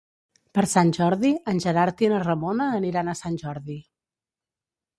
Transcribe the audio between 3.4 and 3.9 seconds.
Jordi.